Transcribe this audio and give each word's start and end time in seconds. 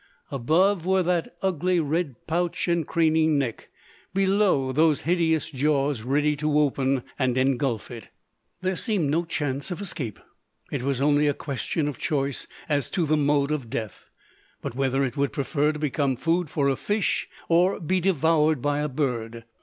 Above 0.31 0.83
were 0.83 1.03
that 1.03 1.35
ugly 1.43 1.79
red 1.79 2.15
pouch 2.25 2.67
and 2.67 2.87
craning 2.87 3.37
neck; 3.37 3.69
below, 4.15 4.71
those 4.71 5.01
hideous 5.01 5.45
jaws, 5.51 6.01
ready 6.01 6.35
to 6.35 6.57
open 6.57 7.03
and 7.19 7.37
engulf 7.37 7.91
it. 7.91 8.07
There 8.61 8.75
seemed 8.75 9.11
no 9.11 9.25
chance 9.25 9.69
of 9.69 9.79
escape. 9.79 10.19
It 10.71 10.81
was 10.81 11.01
only 11.01 11.27
a 11.27 11.35
question 11.35 11.87
of 11.87 11.99
choice 11.99 12.47
as 12.67 12.89
to 12.89 13.05
the 13.05 13.15
mode 13.15 13.51
of 13.51 13.69
death: 13.69 14.05
whether 14.73 15.05
it 15.05 15.17
would 15.17 15.31
prefer 15.31 15.71
to 15.71 15.77
become 15.77 16.15
food 16.15 16.49
for 16.49 16.67
a 16.67 16.75
fish, 16.75 17.27
or 17.47 17.79
be 17.79 17.99
devoured 17.99 18.59
by 18.59 18.79
a 18.79 18.89
bird. 18.89 19.43